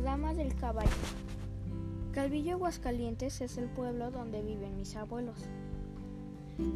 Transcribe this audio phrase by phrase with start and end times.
[0.00, 0.90] dama del caballo.
[2.12, 5.38] Calvillo Aguascalientes es el pueblo donde viven mis abuelos.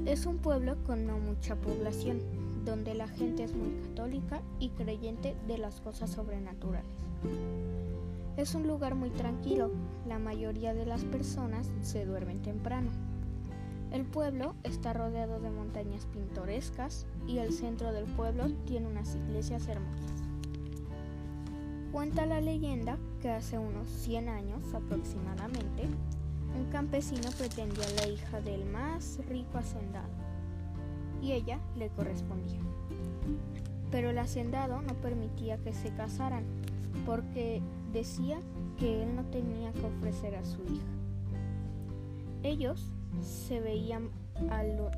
[0.06, 2.20] Es un pueblo con no mucha población,
[2.64, 6.90] donde la gente es muy católica y creyente de las cosas sobrenaturales.
[8.36, 9.70] Es un lugar muy tranquilo,
[10.06, 12.90] la mayoría de las personas se duermen temprano.
[13.90, 19.66] El pueblo está rodeado de montañas pintorescas y el centro del pueblo tiene unas iglesias
[19.66, 20.22] hermosas.
[21.90, 25.84] Cuenta la leyenda que hace unos 100 años aproximadamente,
[26.56, 30.08] un campesino pretendía a la hija del más rico hacendado
[31.22, 32.60] y ella le correspondía.
[33.90, 36.44] Pero el hacendado no permitía que se casaran
[37.06, 38.38] porque decía
[38.78, 40.86] que él no tenía que ofrecer a su hija.
[42.42, 44.10] Ellos se veían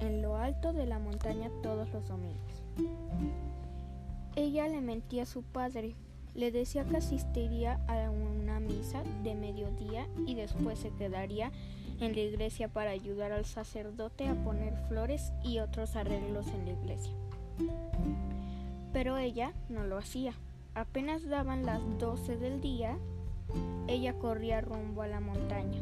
[0.00, 2.62] en lo alto de la montaña todos los domingos.
[4.36, 5.94] Ella le mentía a su padre,
[6.34, 11.50] le decía que asistiría a una misa de mediodía y después se quedaría
[12.00, 16.72] en la iglesia para ayudar al sacerdote a poner flores y otros arreglos en la
[16.72, 17.12] iglesia.
[18.92, 20.34] Pero ella no lo hacía.
[20.74, 22.96] Apenas daban las 12 del día,
[23.88, 25.80] ella corría rumbo a la montaña.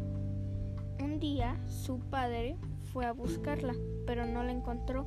[1.01, 2.57] Un día su padre
[2.93, 3.75] fue a buscarla,
[4.07, 5.07] pero no la encontró.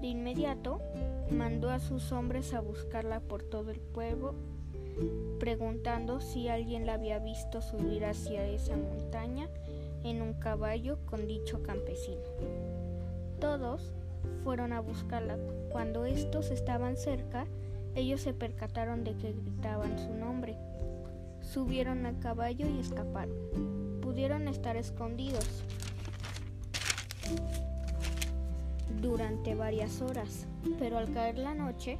[0.00, 0.80] De inmediato
[1.30, 4.34] mandó a sus hombres a buscarla por todo el pueblo,
[5.38, 9.48] preguntando si alguien la había visto subir hacia esa montaña
[10.04, 12.22] en un caballo con dicho campesino.
[13.40, 13.92] Todos
[14.44, 15.36] fueron a buscarla.
[15.70, 17.46] Cuando estos estaban cerca,
[17.94, 20.56] ellos se percataron de que gritaban su nombre.
[21.40, 25.46] Subieron al caballo y escaparon pudieron estar escondidos
[29.00, 30.46] durante varias horas,
[30.78, 31.98] pero al caer la noche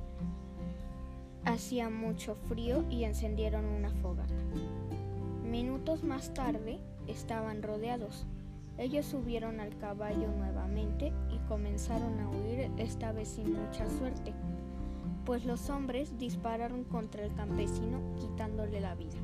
[1.44, 4.34] hacía mucho frío y encendieron una fogata.
[5.44, 8.26] Minutos más tarde estaban rodeados.
[8.76, 14.32] Ellos subieron al caballo nuevamente y comenzaron a huir, esta vez sin mucha suerte,
[15.24, 19.18] pues los hombres dispararon contra el campesino quitándole la vida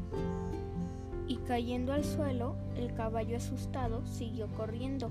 [1.27, 5.11] y cayendo al suelo, el caballo asustado siguió corriendo.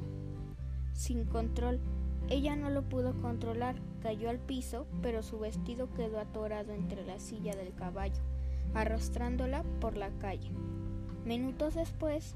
[0.93, 1.79] Sin control,
[2.29, 7.19] ella no lo pudo controlar, cayó al piso, pero su vestido quedó atorado entre la
[7.19, 8.21] silla del caballo,
[8.73, 10.51] arrastrándola por la calle.
[11.25, 12.35] Minutos después,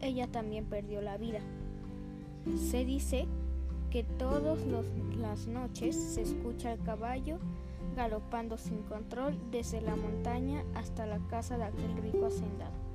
[0.00, 1.40] ella también perdió la vida.
[2.56, 3.26] Se dice
[3.90, 4.60] que todas
[5.18, 7.38] las noches se escucha el caballo
[7.96, 12.85] galopando sin control desde la montaña hasta la casa de aquel rico hacendado.